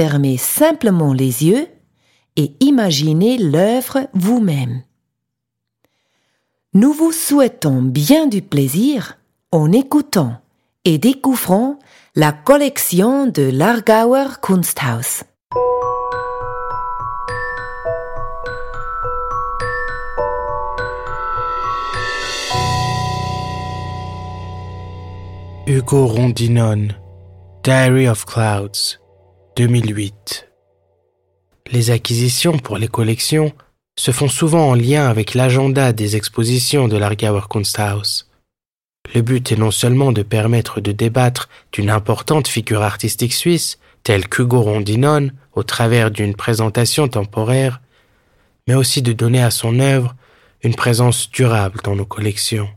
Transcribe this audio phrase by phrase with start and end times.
[0.00, 1.68] fermez simplement les yeux
[2.36, 4.82] et imaginez l'œuvre vous-même.
[6.72, 9.18] Nous vous souhaitons bien du plaisir
[9.52, 10.40] en écoutant
[10.86, 11.78] et découvrant
[12.16, 15.24] la collection de l'Argauer Kunsthaus.
[25.66, 26.88] Hugo Rondinon,
[27.62, 28.99] Diary of Clouds,
[29.60, 30.48] 2008.
[31.70, 33.52] Les acquisitions pour les collections
[33.94, 38.24] se font souvent en lien avec l'agenda des expositions de l'Argauer Kunsthaus.
[39.14, 44.30] Le but est non seulement de permettre de débattre d'une importante figure artistique suisse, telle
[44.30, 47.82] qu'Hugo Rondinon, au travers d'une présentation temporaire,
[48.66, 50.14] mais aussi de donner à son œuvre
[50.62, 52.70] une présence durable dans nos collections.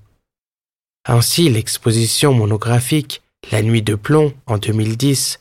[1.08, 3.22] Ainsi, l'exposition monographique
[3.54, 5.40] La Nuit de Plomb en 2010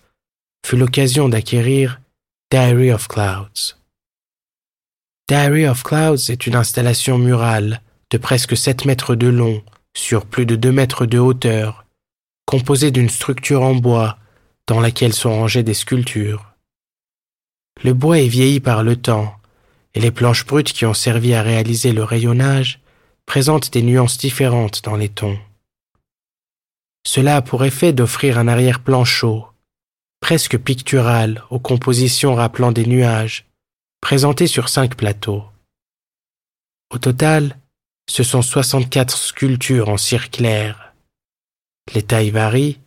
[0.67, 2.01] fut l'occasion d'acquérir
[2.51, 3.77] Diary of Clouds.
[5.29, 7.81] Diary of Clouds est une installation murale
[8.11, 9.63] de presque 7 mètres de long
[9.95, 11.85] sur plus de 2 mètres de hauteur,
[12.47, 14.19] composée d'une structure en bois
[14.67, 16.53] dans laquelle sont rangées des sculptures.
[17.83, 19.35] Le bois est vieilli par le temps,
[19.95, 22.81] et les planches brutes qui ont servi à réaliser le rayonnage
[23.27, 25.39] présentent des nuances différentes dans les tons.
[27.07, 29.47] Cela a pour effet d'offrir un arrière-plan chaud,
[30.23, 33.45] presque pictural aux compositions rappelant des nuages,
[34.01, 35.45] présentés sur cinq plateaux.
[36.91, 37.59] Au total,
[38.09, 40.95] ce sont 64 sculptures en cire claire.
[41.93, 42.79] Les tailles varient,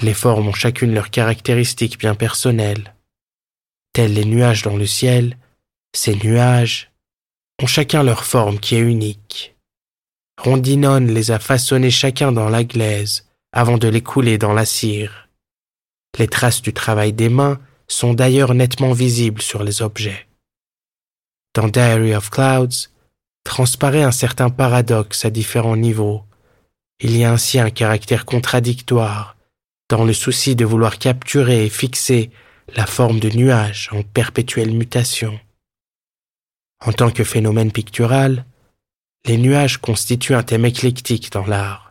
[0.00, 2.94] les formes ont chacune leurs caractéristiques bien personnelles.
[3.92, 5.36] Tels les nuages dans le ciel,
[5.92, 6.92] ces nuages
[7.60, 9.56] ont chacun leur forme qui est unique.
[10.40, 15.29] Rondinone les a façonnés chacun dans la glaise avant de les couler dans la cire.
[16.18, 20.26] Les traces du travail des mains sont d'ailleurs nettement visibles sur les objets.
[21.54, 22.88] Dans Diary of Clouds,
[23.44, 26.22] transparaît un certain paradoxe à différents niveaux.
[27.00, 29.36] Il y a ainsi un caractère contradictoire
[29.88, 32.30] dans le souci de vouloir capturer et fixer
[32.76, 35.38] la forme de nuages en perpétuelle mutation.
[36.84, 38.44] En tant que phénomène pictural,
[39.26, 41.89] les nuages constituent un thème éclectique dans l'art,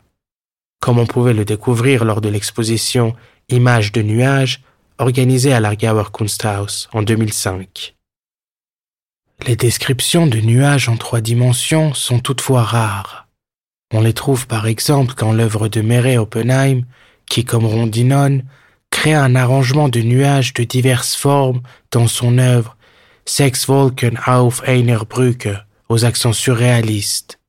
[0.79, 3.16] comme on pouvait le découvrir lors de l'exposition
[3.50, 4.62] Images de nuages
[5.00, 7.95] organisée à l'Argauer Kunsthaus en 2005.
[9.47, 13.28] Les descriptions de nuages en trois dimensions sont toutefois rares.
[13.91, 16.84] On les trouve par exemple dans l'œuvre de Meret Oppenheim,
[17.25, 18.41] qui, comme Rondinon,
[18.91, 22.75] crée un arrangement de nuages de diverses formes dans son œuvre
[23.25, 25.50] Sechs Wolken auf einer Brücke
[25.88, 27.39] aux accents surréalistes.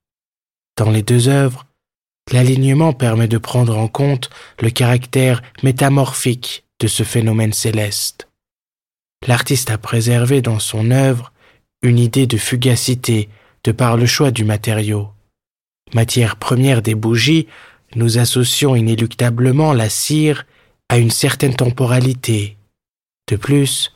[0.76, 1.66] Dans les deux œuvres,
[2.32, 4.30] L'alignement permet de prendre en compte
[4.60, 8.28] le caractère métamorphique de ce phénomène céleste.
[9.26, 11.32] L'artiste a préservé dans son œuvre
[11.82, 13.28] une idée de fugacité
[13.64, 15.08] de par le choix du matériau.
[15.92, 17.48] Matière première des bougies,
[17.96, 20.46] nous associons inéluctablement la cire
[20.88, 22.56] à une certaine temporalité.
[23.28, 23.92] De plus,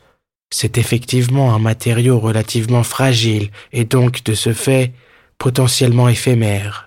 [0.51, 4.93] c'est effectivement un matériau relativement fragile et donc de ce fait
[5.37, 6.84] potentiellement éphémère.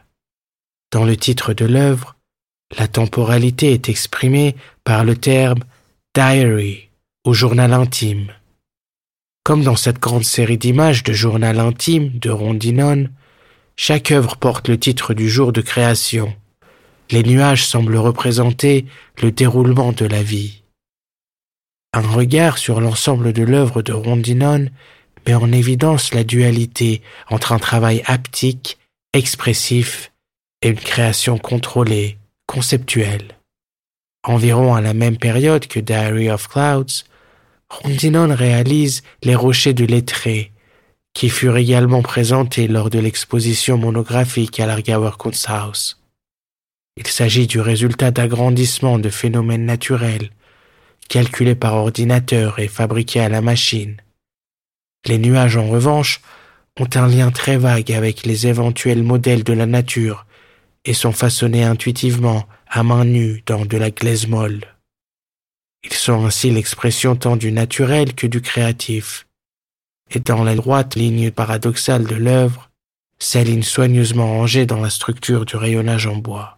[0.90, 2.16] Dans le titre de l'œuvre,
[2.78, 5.60] la temporalité est exprimée par le terme
[6.14, 6.88] diary
[7.26, 8.32] ou journal intime.
[9.44, 13.08] Comme dans cette grande série d'images de journal intime de Rondinon,
[13.76, 16.34] chaque œuvre porte le titre du jour de création.
[17.10, 18.86] Les nuages semblent représenter
[19.22, 20.62] le déroulement de la vie.
[21.92, 24.68] Un regard sur l'ensemble de l'œuvre de Rondinon
[25.26, 28.78] met en évidence la dualité entre un travail haptique,
[29.14, 30.07] expressif,
[30.62, 33.38] et une création contrôlée, conceptuelle.
[34.24, 37.04] Environ à la même période que Diary of Clouds,
[37.70, 40.52] Rondinon réalise Les Rochers de Lettré,
[41.14, 45.96] qui furent également présentés lors de l'exposition monographique à l'Argauer Kunsthaus.
[46.96, 50.30] Il s'agit du résultat d'agrandissement de phénomènes naturels,
[51.08, 53.96] calculés par ordinateur et fabriqués à la machine.
[55.06, 56.20] Les nuages, en revanche,
[56.80, 60.26] ont un lien très vague avec les éventuels modèles de la nature
[60.84, 64.64] et sont façonnés intuitivement à main nue dans de la glaise molle.
[65.84, 69.26] Ils sont ainsi l'expression tant du naturel que du créatif.
[70.10, 72.70] Et dans la droite ligne paradoxale de l'œuvre,
[73.34, 76.57] ligne soigneusement rangée dans la structure du rayonnage en bois.